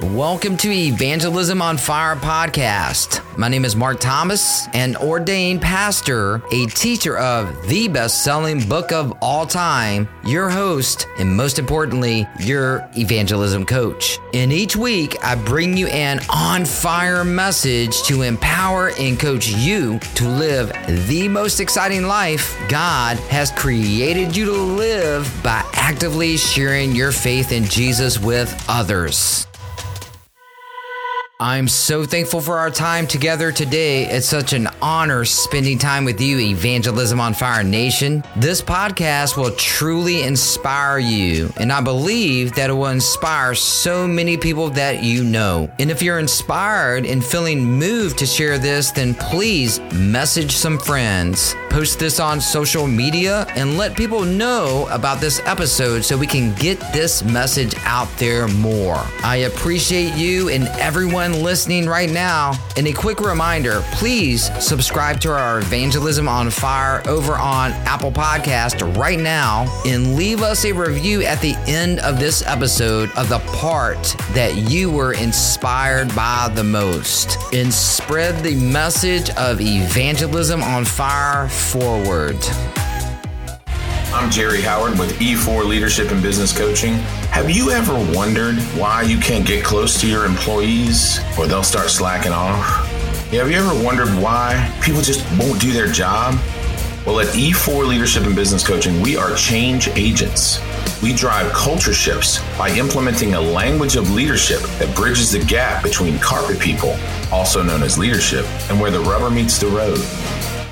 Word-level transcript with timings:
Welcome 0.00 0.56
to 0.58 0.70
Evangelism 0.70 1.60
on 1.60 1.76
Fire 1.76 2.14
podcast. 2.14 3.20
My 3.36 3.48
name 3.48 3.64
is 3.64 3.74
Mark 3.74 3.98
Thomas, 3.98 4.68
an 4.72 4.94
ordained 4.94 5.60
pastor, 5.60 6.40
a 6.52 6.66
teacher 6.66 7.18
of 7.18 7.66
the 7.66 7.88
best 7.88 8.22
selling 8.22 8.60
book 8.68 8.92
of 8.92 9.12
all 9.20 9.44
time, 9.44 10.08
your 10.24 10.50
host, 10.50 11.08
and 11.18 11.36
most 11.36 11.58
importantly, 11.58 12.28
your 12.38 12.88
evangelism 12.96 13.66
coach. 13.66 14.20
In 14.32 14.52
each 14.52 14.76
week, 14.76 15.16
I 15.24 15.34
bring 15.34 15.76
you 15.76 15.88
an 15.88 16.20
on 16.30 16.64
fire 16.64 17.24
message 17.24 18.00
to 18.04 18.22
empower 18.22 18.92
and 19.00 19.18
coach 19.18 19.48
you 19.48 19.98
to 20.14 20.28
live 20.28 20.72
the 21.08 21.26
most 21.26 21.58
exciting 21.58 22.04
life 22.04 22.56
God 22.68 23.16
has 23.30 23.50
created 23.50 24.36
you 24.36 24.44
to 24.44 24.52
live 24.52 25.28
by 25.42 25.68
actively 25.72 26.36
sharing 26.36 26.94
your 26.94 27.10
faith 27.10 27.50
in 27.50 27.64
Jesus 27.64 28.20
with 28.20 28.64
others. 28.68 29.47
I'm 31.40 31.68
so 31.68 32.04
thankful 32.04 32.40
for 32.40 32.58
our 32.58 32.68
time 32.68 33.06
together 33.06 33.52
today. 33.52 34.06
It's 34.06 34.26
such 34.26 34.52
an 34.52 34.66
honor 34.82 35.24
spending 35.24 35.78
time 35.78 36.04
with 36.04 36.20
you, 36.20 36.40
Evangelism 36.40 37.20
on 37.20 37.32
Fire 37.32 37.62
Nation. 37.62 38.24
This 38.34 38.60
podcast 38.60 39.36
will 39.36 39.52
truly 39.52 40.24
inspire 40.24 40.98
you, 40.98 41.52
and 41.56 41.72
I 41.72 41.80
believe 41.80 42.56
that 42.56 42.70
it 42.70 42.72
will 42.72 42.86
inspire 42.86 43.54
so 43.54 44.08
many 44.08 44.36
people 44.36 44.68
that 44.70 45.04
you 45.04 45.22
know. 45.22 45.70
And 45.78 45.92
if 45.92 46.02
you're 46.02 46.18
inspired 46.18 47.06
and 47.06 47.24
feeling 47.24 47.64
moved 47.64 48.18
to 48.18 48.26
share 48.26 48.58
this, 48.58 48.90
then 48.90 49.14
please 49.14 49.78
message 49.94 50.50
some 50.50 50.76
friends, 50.76 51.54
post 51.70 51.98
this 51.98 52.20
on 52.20 52.40
social 52.40 52.86
media, 52.86 53.46
and 53.56 53.76
let 53.76 53.96
people 53.96 54.24
know 54.24 54.86
about 54.90 55.20
this 55.20 55.40
episode 55.44 56.04
so 56.04 56.16
we 56.16 56.26
can 56.26 56.54
get 56.54 56.78
this 56.92 57.22
message 57.22 57.74
out 57.84 58.08
there 58.18 58.48
more. 58.48 59.00
I 59.22 59.36
appreciate 59.46 60.14
you 60.14 60.48
and 60.48 60.68
everyone 60.78 61.42
listening 61.42 61.86
right 61.86 62.10
now. 62.10 62.52
And 62.76 62.86
a 62.86 62.92
quick 62.92 63.20
reminder 63.20 63.82
please 63.92 64.50
subscribe 64.64 65.20
to 65.20 65.32
our 65.32 65.58
Evangelism 65.58 66.28
on 66.28 66.50
Fire 66.50 67.02
over 67.08 67.32
on 67.34 67.72
Apple 67.72 68.12
Podcast 68.12 68.96
right 68.96 69.18
now 69.18 69.66
and 69.86 70.16
leave 70.16 70.42
us 70.42 70.64
a 70.64 70.72
review 70.72 71.22
at 71.24 71.40
the 71.40 71.54
end 71.66 71.98
of 72.00 72.20
this 72.20 72.42
episode 72.46 73.10
of 73.16 73.28
the 73.28 73.40
part 73.56 74.02
that 74.32 74.70
you 74.70 74.90
were 74.90 75.14
inspired 75.14 76.14
by 76.14 76.50
the 76.54 76.64
most. 76.64 77.36
And 77.52 77.72
spread 77.72 78.42
the 78.44 78.54
message 78.54 79.30
of 79.30 79.60
Evangelism 79.60 80.62
on 80.62 80.84
Fire 80.84 81.48
forward. 81.48 82.38
I'm 84.18 84.32
Jerry 84.32 84.60
Howard 84.62 84.98
with 84.98 85.16
E4 85.20 85.64
Leadership 85.64 86.10
and 86.10 86.20
Business 86.20 86.52
Coaching. 86.52 86.94
Have 87.30 87.48
you 87.48 87.70
ever 87.70 87.94
wondered 88.12 88.56
why 88.76 89.02
you 89.02 89.16
can't 89.16 89.46
get 89.46 89.64
close 89.64 90.00
to 90.00 90.08
your 90.08 90.24
employees 90.24 91.20
or 91.38 91.46
they'll 91.46 91.62
start 91.62 91.88
slacking 91.88 92.32
off? 92.32 92.84
Have 93.30 93.48
you 93.48 93.56
ever 93.56 93.84
wondered 93.84 94.08
why 94.20 94.76
people 94.82 95.02
just 95.02 95.24
won't 95.38 95.60
do 95.60 95.72
their 95.72 95.86
job? 95.86 96.34
Well, 97.06 97.20
at 97.20 97.28
E4 97.28 97.86
Leadership 97.86 98.24
and 98.24 98.34
Business 98.34 98.66
Coaching, 98.66 99.00
we 99.00 99.16
are 99.16 99.36
change 99.36 99.86
agents. 99.90 100.58
We 101.00 101.12
drive 101.12 101.52
culture 101.52 101.94
shifts 101.94 102.40
by 102.58 102.70
implementing 102.70 103.34
a 103.34 103.40
language 103.40 103.94
of 103.94 104.10
leadership 104.10 104.60
that 104.80 104.94
bridges 104.96 105.30
the 105.30 105.44
gap 105.44 105.84
between 105.84 106.18
carpet 106.18 106.58
people, 106.58 106.98
also 107.30 107.62
known 107.62 107.84
as 107.84 107.96
leadership, 107.96 108.44
and 108.68 108.80
where 108.80 108.90
the 108.90 109.00
rubber 109.00 109.30
meets 109.30 109.58
the 109.58 109.68
road. 109.68 110.00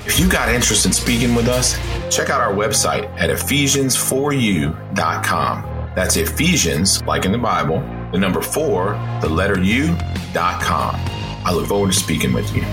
If 0.07 0.19
you 0.21 0.29
got 0.29 0.47
interest 0.49 0.85
in 0.85 0.93
speaking 0.93 1.35
with 1.35 1.49
us, 1.49 1.77
check 2.09 2.29
out 2.29 2.39
our 2.39 2.53
website 2.53 3.09
at 3.19 3.29
Ephesians4U.com. 3.29 5.91
That's 5.95 6.15
Ephesians, 6.15 7.03
like 7.03 7.25
in 7.25 7.33
the 7.33 7.37
Bible, 7.37 7.81
the 8.13 8.17
number 8.17 8.41
four, 8.41 8.93
the 9.21 9.27
letter 9.27 9.61
U.com. 9.61 10.95
I 10.95 11.51
look 11.51 11.67
forward 11.67 11.91
to 11.91 11.99
speaking 11.99 12.31
with 12.31 12.55
you. 12.55 12.63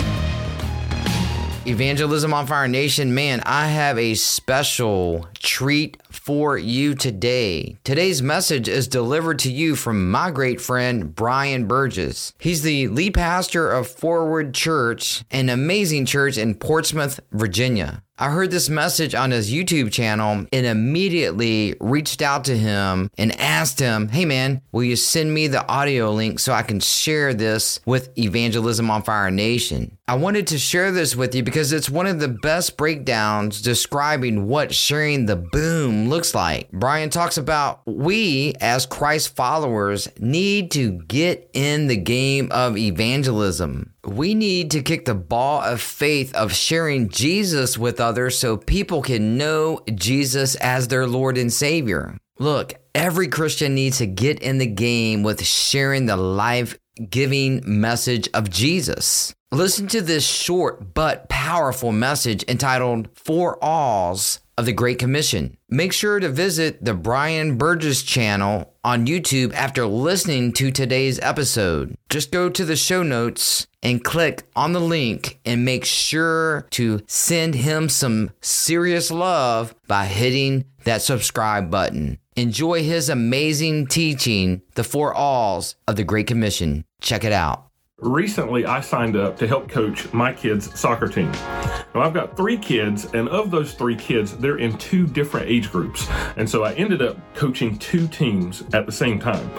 Evangelism 1.67 2.33
on 2.33 2.47
Fire 2.47 2.69
Nation, 2.69 3.15
man, 3.15 3.43
I 3.45 3.67
have 3.67 3.99
a 3.99 4.15
special 4.15 5.27
treat 5.35 5.97
for 6.25 6.57
you 6.57 6.95
today. 6.95 7.77
Today's 7.85 8.23
message 8.23 8.67
is 8.67 8.89
delivered 8.89 9.39
to 9.41 9.53
you 9.53 9.77
from 9.77 10.11
my 10.11 10.31
great 10.31 10.59
friend, 10.59 11.15
Brian 11.15 11.67
Burgess. 11.67 12.33
He's 12.39 12.63
the 12.63 12.89
lead 12.89 13.13
pastor 13.13 13.71
of 13.71 13.87
Forward 13.87 14.55
Church, 14.55 15.23
an 15.31 15.51
amazing 15.51 16.07
church 16.07 16.39
in 16.39 16.55
Portsmouth, 16.55 17.21
Virginia. 17.31 18.03
I 18.17 18.31
heard 18.31 18.53
this 18.53 18.69
message 18.69 19.13
on 19.17 19.33
his 19.33 19.53
YouTube 19.53 19.91
channel 19.91 20.47
and 20.53 20.67
immediately 20.67 21.75
reached 21.81 22.23
out 22.23 22.45
to 22.45 22.57
him 22.57 23.11
and 23.19 23.39
asked 23.41 23.81
him, 23.81 24.07
Hey 24.07 24.25
man, 24.25 24.63
will 24.71 24.85
you 24.85 24.95
send 24.95 25.35
me 25.35 25.49
the 25.49 25.67
audio 25.67 26.13
link 26.13 26.39
so 26.39 26.53
I 26.53 26.63
can 26.63 26.79
share 26.79 27.35
this 27.35 27.81
with 27.85 28.17
Evangelism 28.17 28.89
on 28.89 29.03
Fire 29.03 29.33
Nation? 29.33 29.99
I 30.07 30.15
wanted 30.15 30.47
to 30.49 30.59
share 30.59 30.93
this 30.93 31.17
with 31.17 31.35
you 31.35 31.43
because 31.43 31.73
it's 31.73 31.91
one 31.91 32.07
of 32.07 32.21
the 32.21 32.29
best 32.29 32.77
breakdowns 32.77 33.61
describing 33.61 34.47
what 34.47 34.73
sharing 34.73 35.27
the 35.27 35.37
boom 35.37 36.09
looks 36.09 36.37
like. 36.37 36.71
Brian 36.71 37.11
talks 37.11 37.37
about 37.37 37.81
we, 37.85 38.55
as 38.61 38.87
Christ 38.87 39.35
followers, 39.35 40.09
need 40.21 40.71
to 40.73 41.03
get 41.09 41.51
in 41.53 41.89
the 41.89 41.97
game 41.97 42.49
of 42.53 42.77
evangelism. 42.77 43.94
We 44.07 44.35
need 44.35 44.71
to 44.73 44.83
kick 44.83 45.05
the 45.05 45.15
ball 45.15 45.63
of 45.63 45.81
faith 45.81 46.35
of 46.35 46.53
sharing 46.53 47.09
Jesus 47.09 47.79
with 47.79 48.01
others 48.01 48.39
so 48.39 48.57
people 48.57 49.03
can 49.03 49.39
know 49.39 49.81
Jesus 49.95 50.55
as 50.57 50.89
their 50.89 51.07
Lord 51.07 51.39
and 51.39 51.53
Savior. 51.53 52.19
Look, 52.39 52.75
every 52.95 53.29
Christian 53.29 53.75
needs 53.75 53.99
to 53.99 54.07
get 54.07 54.41
in 54.41 54.59
the 54.59 54.67
game 54.67 55.23
with 55.23 55.45
sharing 55.45 56.07
the 56.07 56.17
life 56.17 56.77
giving 57.09 57.63
message 57.65 58.29
of 58.35 58.51
Jesus. 58.51 59.35
Listen 59.53 59.87
to 59.89 60.01
this 60.01 60.27
short 60.27 60.95
but 60.95 61.29
powerful 61.29 61.93
message 61.93 62.45
entitled 62.49 63.09
Four 63.15 63.59
Alls 63.63 64.41
of 64.57 64.67
the 64.67 64.73
Great 64.73 64.99
Commission. 64.99 65.57
Make 65.69 65.93
sure 65.93 66.21
to 66.21 66.29
visit 66.29 66.85
the 66.85 66.95
Brian 66.95 67.57
Burgess 67.57 68.03
channel 68.03 68.75
on 68.85 69.07
YouTube 69.07 69.53
after 69.55 69.87
listening 69.87 70.53
to 70.55 70.71
today's 70.71 71.19
episode. 71.21 71.97
Just 72.09 72.31
go 72.31 72.49
to 72.49 72.65
the 72.65 72.77
show 72.77 73.03
notes 73.03 73.67
and 73.83 74.05
click 74.05 74.45
on 74.55 74.73
the 74.73 74.81
link 74.81 75.39
and 75.45 75.65
make 75.65 75.85
sure 75.85 76.67
to 76.71 77.03
send 77.07 77.55
him 77.55 77.89
some 77.89 78.31
serious 78.41 79.11
love 79.11 79.75
by 79.87 80.07
hitting 80.07 80.65
that 80.85 81.03
subscribe 81.03 81.71
button. 81.71 82.19
Enjoy 82.37 82.83
his 82.83 83.09
amazing 83.09 83.87
teaching, 83.87 84.63
The 84.75 84.85
Four 84.85 85.15
Alls 85.15 85.77
of 85.87 85.97
the 85.97 86.05
Great 86.05 86.27
Commission. 86.27 86.85
Check 87.01 87.25
it 87.25 87.33
out. 87.33 87.69
Recently, 88.05 88.67
I 88.67 88.83
signed 88.83 89.17
up 89.17 89.39
to 89.39 89.47
help 89.47 89.67
coach 89.67 90.13
my 90.13 90.31
kids' 90.31 90.79
soccer 90.79 91.09
team. 91.09 91.33
Now, 91.33 92.03
I've 92.03 92.13
got 92.13 92.37
three 92.37 92.59
kids, 92.59 93.07
and 93.15 93.31
of 93.31 93.51
those 93.51 93.73
three 93.73 93.97
kids, 93.97 94.37
they're 94.37 94.59
in 94.59 94.77
two 94.77 95.07
different 95.07 95.49
age 95.49 95.73
groups. 95.73 96.07
And 96.37 96.49
so 96.49 96.65
I 96.65 96.75
ended 96.75 97.01
up 97.01 97.17
coaching 97.35 97.79
two 97.79 98.07
teams 98.07 98.63
at 98.75 98.85
the 98.85 98.93
same 98.93 99.19
time. 99.19 99.51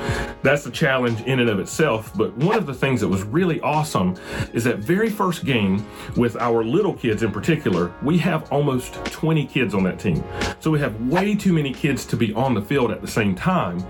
That's 0.44 0.68
a 0.68 0.72
challenge 0.72 1.22
in 1.22 1.40
and 1.40 1.50
of 1.50 1.60
itself. 1.60 2.16
But 2.16 2.38
one 2.38 2.56
of 2.56 2.68
the 2.68 2.74
things 2.74 3.02
that 3.02 3.08
was 3.08 3.24
really 3.24 3.60
awesome 3.62 4.16
is 4.54 4.64
that 4.66 4.78
very 4.78 5.10
first 5.10 5.44
game 5.44 5.84
with 6.16 6.36
our 6.36 6.64
little 6.64 6.94
kids 6.94 7.24
in 7.24 7.32
particular, 7.32 7.92
we 8.04 8.16
have 8.20 8.52
almost 8.52 8.94
20 9.06 9.48
kids 9.48 9.74
on 9.74 9.84
that 9.86 10.00
team. 10.00 10.24
So 10.60 10.70
we 10.70 10.80
have 10.82 11.02
way 11.08 11.34
too 11.34 11.52
many 11.52 11.74
kids 11.74 12.06
to 12.06 12.16
be 12.16 12.32
on 12.36 12.54
the 12.54 12.62
field 12.62 12.92
at 12.92 13.02
the 13.02 13.08
same 13.08 13.34
time. 13.34 13.84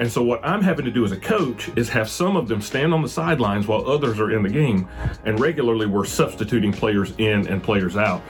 And 0.00 0.10
so 0.10 0.20
what 0.24 0.44
I'm 0.44 0.62
having 0.62 0.84
to 0.84 0.90
do 0.90 1.04
as 1.04 1.12
a 1.12 1.16
coach 1.16 1.70
is 1.76 1.88
have 1.90 2.08
some 2.08 2.36
of 2.36 2.48
them 2.48 2.60
stand 2.60 2.92
on 2.92 3.02
the 3.02 3.08
sidelines 3.08 3.68
while 3.68 3.88
others 3.88 3.99
are 4.08 4.30
in 4.30 4.42
the 4.42 4.48
game. 4.48 4.88
And 5.24 5.38
regularly 5.38 5.86
we're 5.86 6.04
substituting 6.04 6.72
players 6.72 7.12
in 7.18 7.46
and 7.48 7.62
players 7.62 7.96
out. 7.96 8.22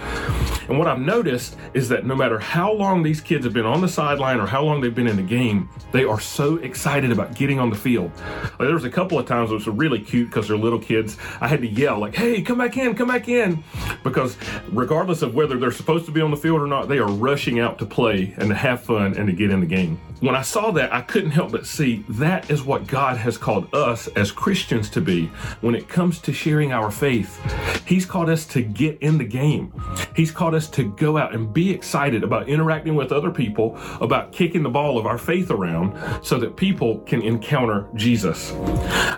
And 0.71 0.79
what 0.79 0.87
I've 0.87 1.01
noticed 1.01 1.57
is 1.75 1.89
that 1.89 2.07
no 2.07 2.15
matter 2.15 2.39
how 2.39 2.73
long 2.73 3.03
these 3.03 3.21
kids 3.21 3.45
have 3.45 3.53
been 3.53 3.67
on 3.67 3.81
the 3.81 3.89
sideline 3.89 4.39
or 4.39 4.47
how 4.47 4.63
long 4.63 4.81
they've 4.81 4.95
been 4.95 5.09
in 5.09 5.17
the 5.17 5.23
game, 5.23 5.69
they 5.91 6.05
are 6.05 6.21
so 6.21 6.59
excited 6.59 7.11
about 7.11 7.35
getting 7.35 7.59
on 7.59 7.71
the 7.71 7.77
field. 7.77 8.13
Like, 8.43 8.59
there 8.59 8.75
was 8.75 8.85
a 8.85 8.91
couple 8.91 9.19
of 9.19 9.27
times 9.27 9.51
it 9.51 9.55
was 9.55 9.67
really 9.67 9.99
cute 9.99 10.29
because 10.29 10.47
they're 10.47 10.57
little 10.57 10.79
kids. 10.79 11.17
I 11.41 11.49
had 11.49 11.61
to 11.63 11.67
yell 11.67 11.99
like, 11.99 12.15
"Hey, 12.15 12.41
come 12.41 12.59
back 12.59 12.77
in, 12.77 12.95
come 12.95 13.09
back 13.09 13.29
in," 13.29 13.65
because 14.05 14.37
regardless 14.71 15.23
of 15.23 15.35
whether 15.35 15.59
they're 15.59 15.73
supposed 15.73 16.07
to 16.07 16.13
be 16.13 16.21
on 16.21 16.31
the 16.31 16.37
field 16.37 16.63
or 16.63 16.69
not, 16.69 16.89
they 16.89 16.99
are 16.99 17.11
rushing 17.11 17.59
out 17.59 17.77
to 17.81 17.85
play 17.85 18.33
and 18.39 18.49
to 18.51 18.55
have 18.55 18.81
fun 18.81 19.15
and 19.17 19.27
to 19.27 19.33
get 19.33 19.51
in 19.51 19.59
the 19.59 19.67
game. 19.67 19.99
When 20.21 20.37
I 20.37 20.43
saw 20.43 20.71
that, 20.73 20.93
I 20.93 21.01
couldn't 21.01 21.31
help 21.31 21.51
but 21.51 21.67
see 21.67 22.05
that 22.11 22.51
is 22.51 22.63
what 22.63 22.87
God 22.87 23.17
has 23.17 23.39
called 23.39 23.75
us 23.75 24.07
as 24.09 24.31
Christians 24.31 24.91
to 24.91 25.01
be 25.01 25.31
when 25.63 25.75
it 25.75 25.89
comes 25.89 26.21
to 26.21 26.33
sharing 26.33 26.73
our 26.73 26.91
faith. 26.91 27.41
He's 27.87 28.05
called 28.05 28.29
us 28.29 28.45
to 28.49 28.61
get 28.61 28.99
in 29.01 29.17
the 29.19 29.25
game. 29.25 29.73
He's 30.15 30.31
called 30.31 30.55
us 30.55 30.60
to 30.69 30.85
go 30.93 31.17
out 31.17 31.35
and 31.35 31.53
be 31.53 31.71
excited 31.71 32.25
about 32.25 32.49
interacting 32.49 32.95
with 32.95 33.13
other 33.13 33.31
people, 33.31 33.79
about 34.01 34.33
kicking 34.33 34.63
the 34.63 34.71
ball 34.71 34.99
of 34.99 35.07
our 35.07 35.19
faith 35.19 35.51
around 35.51 35.97
so 36.25 36.39
that 36.39 36.57
people 36.57 37.01
can 37.01 37.23
encounter 37.23 37.89
Jesus. 37.95 38.53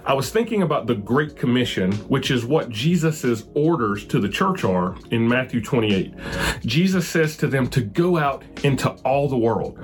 I 0.04 0.14
was 0.14 0.30
thinking 0.30 0.62
about 0.62 0.86
the 0.86 0.94
Great 0.94 1.36
Commission, 1.36 1.92
which 2.08 2.30
is 2.30 2.44
what 2.44 2.70
Jesus' 2.70 3.44
orders 3.54 4.04
to 4.06 4.20
the 4.20 4.28
church 4.28 4.64
are 4.64 4.96
in 5.10 5.28
Matthew 5.28 5.60
28. 5.60 6.14
Jesus 6.60 7.08
says 7.08 7.36
to 7.38 7.46
them 7.46 7.68
to 7.68 7.80
go 7.80 8.18
out 8.18 8.42
into 8.64 8.90
all 9.04 9.28
the 9.28 9.38
world. 9.38 9.78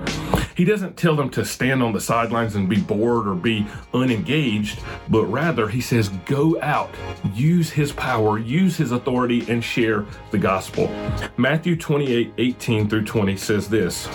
He 0.59 0.65
doesn't 0.65 0.97
tell 0.97 1.15
them 1.15 1.29
to 1.29 1.45
stand 1.45 1.81
on 1.81 1.93
the 1.93 2.01
sidelines 2.01 2.55
and 2.55 2.67
be 2.67 2.81
bored 2.81 3.29
or 3.29 3.33
be 3.33 3.65
unengaged, 3.93 4.81
but 5.07 5.23
rather 5.27 5.69
he 5.69 5.79
says, 5.79 6.09
go 6.25 6.61
out, 6.61 6.93
use 7.33 7.69
his 7.69 7.93
power, 7.93 8.37
use 8.37 8.75
his 8.75 8.91
authority, 8.91 9.49
and 9.49 9.63
share 9.63 10.05
the 10.31 10.37
gospel. 10.37 10.89
Matthew 11.37 11.77
28 11.77 12.33
18 12.37 12.89
through 12.89 13.05
20 13.05 13.37
says 13.37 13.69
this 13.69 14.09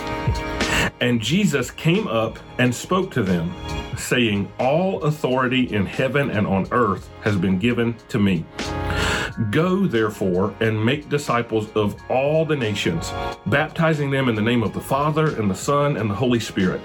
And 1.01 1.19
Jesus 1.19 1.71
came 1.71 2.07
up 2.07 2.37
and 2.59 2.75
spoke 2.75 3.09
to 3.13 3.23
them, 3.23 3.51
saying, 3.97 4.47
All 4.59 5.01
authority 5.01 5.73
in 5.73 5.87
heaven 5.87 6.29
and 6.29 6.45
on 6.45 6.67
earth 6.69 7.09
has 7.21 7.35
been 7.37 7.57
given 7.57 7.95
to 8.09 8.19
me. 8.19 8.45
Go, 9.51 9.85
therefore, 9.85 10.55
and 10.61 10.83
make 10.83 11.09
disciples 11.09 11.69
of 11.75 11.95
all 12.09 12.45
the 12.45 12.55
nations, 12.55 13.11
baptizing 13.47 14.09
them 14.09 14.29
in 14.29 14.35
the 14.35 14.41
name 14.41 14.63
of 14.63 14.73
the 14.73 14.79
Father, 14.79 15.35
and 15.39 15.51
the 15.51 15.55
Son, 15.55 15.97
and 15.97 16.09
the 16.09 16.15
Holy 16.15 16.39
Spirit, 16.39 16.81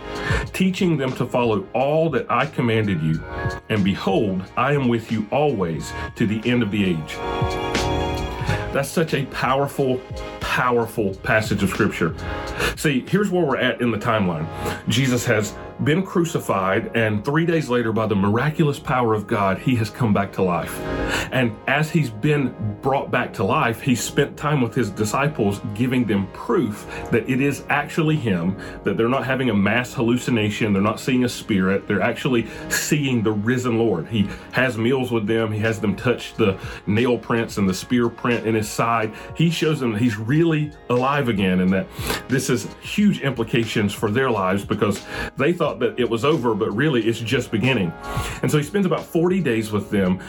teaching 0.53 0.97
them 0.97 1.13
to 1.13 1.25
follow 1.27 1.67
all 1.75 2.11
that 2.11 2.29
I 2.31 2.47
commanded 2.47 3.01
you. 3.03 3.23
And 3.69 3.85
behold, 3.85 4.43
I 4.57 4.73
am 4.73 4.89
with 4.89 5.13
you 5.13 5.29
always 5.31 5.93
to 6.17 6.27
the 6.27 6.41
end 6.49 6.63
of 6.63 6.71
the 6.71 6.85
age. 6.85 7.17
That's 8.73 8.89
such 8.89 9.15
a 9.15 9.27
powerful, 9.27 10.01
powerful 10.41 11.15
passage 11.17 11.63
of 11.63 11.71
Scripture. 11.71 12.15
See, 12.77 13.05
here's 13.09 13.31
where 13.31 13.45
we're 13.45 13.59
at 13.59 13.81
in 13.81 13.91
the 13.91 13.99
timeline 13.99 14.49
Jesus 14.89 15.25
has 15.25 15.55
been 15.85 16.05
crucified, 16.05 16.97
and 16.97 17.25
three 17.25 17.47
days 17.47 17.69
later, 17.69 17.93
by 17.93 18.07
the 18.07 18.17
miraculous 18.17 18.79
power 18.79 19.15
of 19.15 19.27
God, 19.27 19.59
he 19.59 19.77
has 19.77 19.89
come 19.89 20.13
back 20.13 20.33
to 20.35 20.43
life. 20.43 21.00
And 21.33 21.57
as 21.67 21.91
he's 21.91 22.11
been 22.11 22.55
brought 22.83 23.11
back 23.11 23.33
to 23.35 23.45
life, 23.45 23.81
he 23.81 23.95
spent 23.95 24.37
time 24.37 24.61
with 24.61 24.75
his 24.75 24.91
disciples, 24.91 25.61
giving 25.75 26.05
them 26.05 26.27
proof 26.33 26.87
that 27.11 27.29
it 27.29 27.41
is 27.41 27.65
actually 27.69 28.17
him, 28.17 28.57
that 28.85 28.97
they're 28.97 29.09
not 29.09 29.25
having 29.25 29.51
a 29.51 29.55
mass 29.55 29.95
hallucination, 29.95 30.73
they're 30.73 30.83
not 30.83 31.01
seeing 31.01 31.25
a 31.25 31.29
spirit, 31.29 31.87
they're 31.87 32.03
actually 32.03 32.47
seeing 32.69 33.23
the 33.23 33.33
risen 33.33 33.79
Lord. 33.79 34.09
He 34.09 34.29
has 34.53 34.77
meals 34.77 35.11
with 35.11 35.27
them, 35.27 35.53
he 35.53 35.61
has 35.61 35.81
them 35.81 35.95
touch 35.97 36.35
the 36.35 36.59
nail 36.87 37.19
prints 37.19 37.59
and 37.59 37.69
the 37.69 37.75
spear 37.75 38.09
print 38.09 38.47
in 38.47 38.55
his 38.55 38.69
side. 38.69 39.13
He 39.37 39.51
shows 39.51 39.81
them 39.81 39.93
that 39.93 40.03
he's 40.03 40.17
really 40.17 40.73
alive 40.89 41.29
again 41.29 41.61
and 41.61 41.73
that 41.73 41.87
this 42.29 42.49
has 42.49 42.65
huge 42.83 43.21
implications 43.21 43.93
for 43.93 44.11
their 44.11 44.31
lives 44.31 44.65
because 44.65 45.05
they 45.37 45.53
thought 45.53 45.79
that 45.81 45.99
it 45.99 46.09
was 46.09 46.25
over, 46.25 46.55
but 46.55 46.71
really 46.75 47.07
it's 47.07 47.21
just 47.21 47.51
beginning. 47.51 47.93
And 48.43 48.51
so 48.51 48.59
he 48.59 48.65
spends 48.65 48.87
about 48.87 49.05
40 49.05 49.41
days 49.41 49.71
with 49.71 49.91
them, 49.91 50.21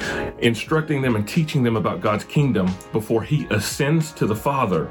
instructing 0.91 1.01
them 1.01 1.15
and 1.15 1.27
teaching 1.27 1.63
them 1.63 1.77
about 1.77 2.01
God's 2.01 2.25
kingdom 2.25 2.69
before 2.91 3.23
he 3.23 3.47
ascends 3.49 4.11
to 4.13 4.25
the 4.25 4.35
Father. 4.35 4.89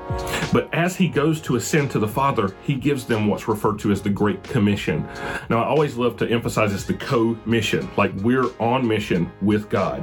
But 0.53 0.73
as 0.73 0.97
he 0.97 1.09
goes 1.09 1.41
to 1.43 1.57
ascend 1.57 1.91
to 1.91 1.99
the 1.99 2.09
Father, 2.09 2.55
he 2.63 2.75
gives 2.75 3.05
them 3.05 3.27
what's 3.27 3.49
referred 3.49 3.79
to 3.81 3.93
as 3.93 4.01
the 4.01 4.11
Great 4.11 4.43
Commission. 4.43 5.07
Now, 5.51 5.63
I 5.63 5.67
always 5.67 5.97
love 5.97 6.17
to 6.19 6.29
emphasize 6.29 6.73
it's 6.73 6.85
the 6.85 6.95
co 6.95 7.37
mission, 7.45 7.89
like 7.97 8.13
we're 8.23 8.49
on 8.59 8.87
mission 8.87 9.31
with 9.43 9.69
God. 9.69 10.03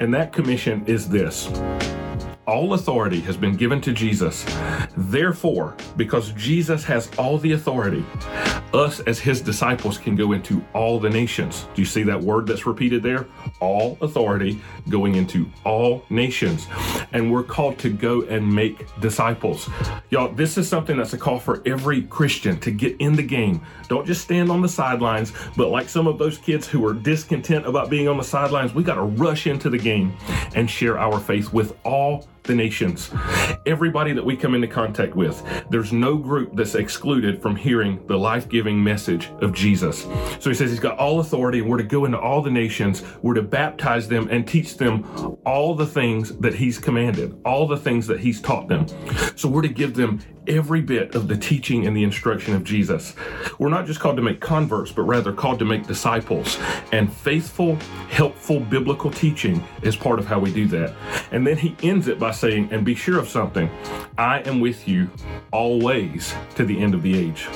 And 0.00 0.12
that 0.14 0.32
commission 0.32 0.84
is 0.86 1.08
this 1.08 1.50
all 2.46 2.74
authority 2.74 3.18
has 3.20 3.36
been 3.36 3.56
given 3.56 3.80
to 3.80 3.92
Jesus. 3.92 4.46
Therefore, 4.96 5.74
because 5.96 6.30
Jesus 6.32 6.84
has 6.84 7.10
all 7.18 7.38
the 7.38 7.52
authority, 7.52 8.04
us 8.76 9.00
as 9.00 9.18
his 9.18 9.40
disciples 9.40 9.98
can 9.98 10.14
go 10.14 10.32
into 10.32 10.64
all 10.74 11.00
the 11.00 11.10
nations. 11.10 11.66
Do 11.74 11.82
you 11.82 11.86
see 11.86 12.02
that 12.04 12.20
word 12.20 12.46
that's 12.46 12.66
repeated 12.66 13.02
there? 13.02 13.26
All 13.60 13.98
authority 14.00 14.60
going 14.88 15.14
into 15.14 15.50
all 15.64 16.04
nations. 16.10 16.66
And 17.12 17.32
we're 17.32 17.42
called 17.42 17.78
to 17.78 17.90
go 17.90 18.22
and 18.22 18.54
make 18.54 18.86
disciples. 19.00 19.68
Y'all, 20.10 20.32
this 20.32 20.58
is 20.58 20.68
something 20.68 20.96
that's 20.96 21.14
a 21.14 21.18
call 21.18 21.38
for 21.38 21.62
every 21.66 22.02
Christian 22.02 22.60
to 22.60 22.70
get 22.70 22.96
in 22.98 23.16
the 23.16 23.22
game. 23.22 23.60
Don't 23.88 24.06
just 24.06 24.22
stand 24.22 24.50
on 24.50 24.60
the 24.60 24.68
sidelines, 24.68 25.32
but 25.56 25.68
like 25.68 25.88
some 25.88 26.06
of 26.06 26.18
those 26.18 26.38
kids 26.38 26.66
who 26.68 26.86
are 26.86 26.94
discontent 26.94 27.66
about 27.66 27.90
being 27.90 28.08
on 28.08 28.18
the 28.18 28.24
sidelines, 28.24 28.74
we 28.74 28.82
got 28.82 28.96
to 28.96 29.02
rush 29.02 29.46
into 29.46 29.70
the 29.70 29.78
game 29.78 30.14
and 30.54 30.70
share 30.70 30.98
our 30.98 31.18
faith 31.18 31.52
with 31.52 31.76
all 31.84 32.28
the 32.46 32.54
nations. 32.54 33.10
Everybody 33.66 34.12
that 34.12 34.24
we 34.24 34.36
come 34.36 34.54
into 34.54 34.68
contact 34.68 35.14
with, 35.14 35.42
there's 35.70 35.92
no 35.92 36.16
group 36.16 36.54
that's 36.54 36.74
excluded 36.74 37.42
from 37.42 37.56
hearing 37.56 38.06
the 38.06 38.16
life 38.16 38.48
giving 38.48 38.82
message 38.82 39.30
of 39.40 39.52
Jesus. 39.52 40.02
So 40.40 40.50
he 40.50 40.54
says 40.54 40.70
he's 40.70 40.80
got 40.80 40.98
all 40.98 41.20
authority 41.20 41.60
and 41.60 41.68
we're 41.68 41.78
to 41.78 41.84
go 41.84 42.04
into 42.04 42.18
all 42.18 42.42
the 42.42 42.50
nations, 42.50 43.02
we're 43.22 43.34
to 43.34 43.42
baptize 43.42 44.08
them 44.08 44.28
and 44.30 44.46
teach 44.46 44.76
them 44.76 45.36
all 45.44 45.74
the 45.74 45.86
things 45.86 46.36
that 46.38 46.54
he's 46.54 46.78
commanded, 46.78 47.38
all 47.44 47.66
the 47.66 47.76
things 47.76 48.06
that 48.06 48.20
he's 48.20 48.40
taught 48.40 48.68
them. 48.68 48.86
So 49.36 49.48
we're 49.48 49.62
to 49.62 49.68
give 49.68 49.94
them 49.94 50.20
every 50.48 50.80
bit 50.80 51.14
of 51.14 51.28
the 51.28 51.36
teaching 51.36 51.86
and 51.86 51.96
the 51.96 52.02
instruction 52.02 52.54
of 52.54 52.64
Jesus. 52.64 53.14
We're 53.58 53.68
not 53.68 53.86
just 53.86 54.00
called 54.00 54.16
to 54.16 54.22
make 54.22 54.40
converts, 54.40 54.92
but 54.92 55.02
rather 55.02 55.32
called 55.32 55.58
to 55.58 55.64
make 55.64 55.86
disciples. 55.86 56.58
And 56.92 57.12
faithful, 57.12 57.76
helpful 58.08 58.60
biblical 58.60 59.10
teaching 59.10 59.62
is 59.82 59.96
part 59.96 60.18
of 60.18 60.26
how 60.26 60.38
we 60.38 60.52
do 60.52 60.66
that. 60.68 60.94
And 61.32 61.46
then 61.46 61.56
he 61.56 61.76
ends 61.82 62.08
it 62.08 62.18
by 62.18 62.30
saying, 62.36 62.68
And 62.70 62.84
be 62.84 62.94
sure 62.94 63.18
of 63.18 63.28
something, 63.28 63.70
I 64.18 64.40
am 64.40 64.60
with 64.60 64.86
you 64.86 65.10
always 65.52 66.34
to 66.54 66.64
the 66.64 66.78
end 66.80 66.94
of 66.94 67.02
the 67.02 67.18
age. 67.18 67.48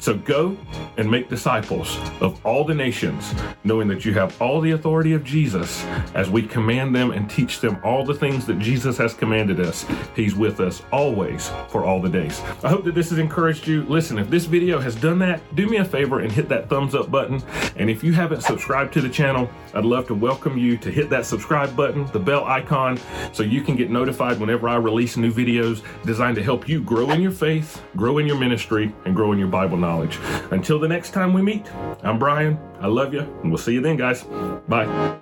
So 0.00 0.14
go 0.14 0.56
and 0.96 1.10
make 1.10 1.28
disciples 1.28 1.98
of 2.22 2.44
all 2.44 2.64
the 2.64 2.74
nations, 2.74 3.34
knowing 3.64 3.86
that 3.88 4.02
you 4.06 4.14
have 4.14 4.40
all 4.40 4.62
the 4.62 4.70
authority 4.70 5.12
of 5.12 5.22
Jesus 5.22 5.84
as 6.14 6.30
we 6.30 6.40
command 6.42 6.94
them 6.94 7.10
and 7.10 7.28
teach 7.28 7.60
them 7.60 7.78
all 7.84 8.02
the 8.02 8.14
things 8.14 8.46
that 8.46 8.58
Jesus 8.58 8.96
has 8.96 9.12
commanded 9.12 9.60
us. 9.60 9.84
He's 10.16 10.34
with 10.34 10.58
us 10.60 10.82
always 10.90 11.50
for 11.68 11.84
all 11.84 12.00
the 12.00 12.08
days. 12.08 12.40
I 12.64 12.70
hope 12.70 12.84
that 12.84 12.94
this 12.94 13.10
has 13.10 13.18
encouraged 13.18 13.66
you. 13.66 13.82
Listen, 13.84 14.18
if 14.18 14.30
this 14.30 14.46
video 14.46 14.80
has 14.80 14.96
done 14.96 15.18
that, 15.18 15.42
do 15.54 15.66
me 15.66 15.76
a 15.76 15.84
favor 15.84 16.20
and 16.20 16.32
hit 16.32 16.48
that 16.48 16.70
thumbs 16.70 16.94
up 16.94 17.10
button. 17.10 17.42
And 17.76 17.90
if 17.90 18.02
you 18.02 18.14
haven't 18.14 18.42
subscribed 18.42 18.94
to 18.94 19.02
the 19.02 19.08
channel, 19.10 19.50
I'd 19.74 19.84
love 19.84 20.06
to 20.06 20.14
welcome 20.14 20.56
you 20.56 20.78
to 20.78 20.90
hit 20.90 21.10
that 21.10 21.26
subscribe 21.26 21.76
button, 21.76 22.06
the 22.12 22.18
bell 22.18 22.46
icon, 22.46 22.98
so 23.34 23.42
you 23.42 23.60
can 23.60 23.76
get 23.76 23.90
notified 23.90 24.40
whenever 24.40 24.66
I 24.66 24.76
release 24.76 25.18
new 25.18 25.30
videos 25.30 25.82
designed 26.06 26.36
to 26.36 26.42
help 26.42 26.70
you 26.70 26.80
grow 26.80 27.10
in 27.10 27.20
your 27.20 27.32
faith, 27.32 27.82
grow 27.96 28.16
in 28.16 28.26
your 28.26 28.38
ministry, 28.38 28.94
and 29.04 29.14
grow 29.14 29.32
in 29.32 29.38
your 29.38 29.48
Bible 29.48 29.76
knowledge 29.76 29.89
knowledge. 29.90 30.18
Until 30.50 30.78
the 30.78 30.88
next 30.88 31.10
time 31.10 31.32
we 31.32 31.42
meet, 31.42 31.66
I'm 32.02 32.18
Brian. 32.18 32.58
I 32.80 32.86
love 32.86 33.12
you, 33.12 33.20
and 33.20 33.50
we'll 33.50 33.58
see 33.58 33.72
you 33.72 33.80
then, 33.80 33.96
guys. 33.96 34.24
Bye. 34.68 35.20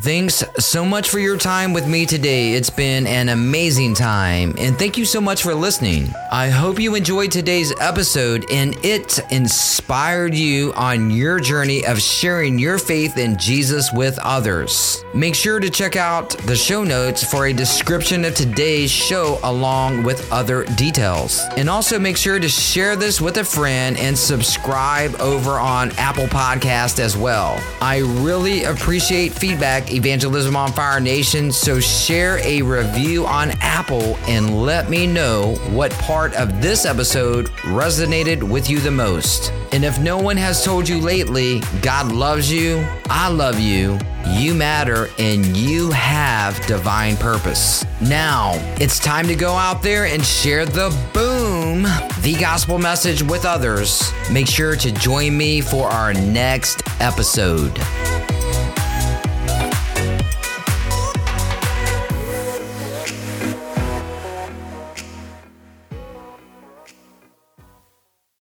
Thanks 0.00 0.44
so 0.58 0.84
much 0.84 1.10
for 1.10 1.18
your 1.18 1.36
time 1.36 1.72
with 1.72 1.88
me 1.88 2.06
today. 2.06 2.52
It's 2.52 2.70
been 2.70 3.04
an 3.08 3.30
amazing 3.30 3.94
time, 3.94 4.54
and 4.56 4.78
thank 4.78 4.96
you 4.96 5.04
so 5.04 5.20
much 5.20 5.42
for 5.42 5.54
listening. 5.54 6.08
I 6.30 6.50
hope 6.50 6.78
you 6.78 6.94
enjoyed 6.94 7.32
today's 7.32 7.72
episode 7.80 8.46
and 8.50 8.76
it 8.84 9.18
inspired 9.32 10.34
you 10.34 10.72
on 10.74 11.10
your 11.10 11.40
journey 11.40 11.84
of 11.84 12.00
sharing 12.00 12.60
your 12.60 12.78
faith 12.78 13.18
in 13.18 13.36
Jesus 13.38 13.92
with 13.92 14.16
others. 14.22 15.04
Make 15.18 15.34
sure 15.34 15.58
to 15.58 15.68
check 15.68 15.96
out 15.96 16.30
the 16.46 16.54
show 16.54 16.84
notes 16.84 17.24
for 17.28 17.46
a 17.46 17.52
description 17.52 18.24
of 18.24 18.36
today's 18.36 18.88
show 18.88 19.40
along 19.42 20.04
with 20.04 20.32
other 20.32 20.62
details. 20.76 21.40
And 21.56 21.68
also 21.68 21.98
make 21.98 22.16
sure 22.16 22.38
to 22.38 22.48
share 22.48 22.94
this 22.94 23.20
with 23.20 23.38
a 23.38 23.42
friend 23.42 23.96
and 23.98 24.16
subscribe 24.16 25.16
over 25.16 25.58
on 25.58 25.90
Apple 25.98 26.28
Podcast 26.28 27.00
as 27.00 27.16
well. 27.16 27.60
I 27.80 27.98
really 27.98 28.62
appreciate 28.62 29.32
feedback 29.32 29.92
Evangelism 29.92 30.54
on 30.54 30.70
Fire 30.70 31.00
Nation. 31.00 31.50
So 31.50 31.80
share 31.80 32.38
a 32.44 32.62
review 32.62 33.26
on 33.26 33.50
Apple 33.60 34.16
and 34.28 34.62
let 34.62 34.88
me 34.88 35.08
know 35.08 35.56
what 35.70 35.90
part 35.94 36.32
of 36.34 36.62
this 36.62 36.86
episode 36.86 37.46
resonated 37.64 38.40
with 38.40 38.70
you 38.70 38.78
the 38.78 38.92
most. 38.92 39.52
And 39.72 39.84
if 39.84 39.98
no 39.98 40.16
one 40.16 40.36
has 40.36 40.64
told 40.64 40.88
you 40.88 41.00
lately, 41.00 41.60
God 41.82 42.12
loves 42.12 42.52
you, 42.52 42.86
I 43.10 43.28
love 43.28 43.58
you, 43.58 43.98
you 44.26 44.54
matter, 44.54 45.08
and 45.18 45.56
you 45.56 45.90
have 45.90 46.64
divine 46.66 47.16
purpose. 47.16 47.84
Now, 48.00 48.52
it's 48.80 48.98
time 48.98 49.26
to 49.28 49.34
go 49.34 49.52
out 49.52 49.82
there 49.82 50.06
and 50.06 50.24
share 50.24 50.66
the 50.66 50.90
boom, 51.14 51.82
the 52.22 52.36
gospel 52.38 52.78
message 52.78 53.22
with 53.22 53.44
others. 53.44 54.12
Make 54.30 54.46
sure 54.46 54.76
to 54.76 54.92
join 54.92 55.36
me 55.36 55.60
for 55.60 55.88
our 55.88 56.12
next 56.12 56.82
episode. 57.00 57.78